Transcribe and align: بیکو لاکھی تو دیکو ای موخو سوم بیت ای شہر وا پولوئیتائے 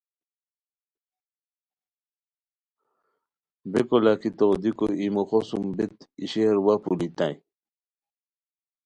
بیکو 3.71 3.97
لاکھی 4.05 4.29
تو 4.37 4.45
دیکو 4.61 4.85
ای 4.99 5.07
موخو 5.15 5.39
سوم 5.49 5.65
بیت 5.75 5.95
ای 6.19 6.25
شہر 6.31 6.57
وا 6.65 6.73
پولوئیتائے 6.83 7.35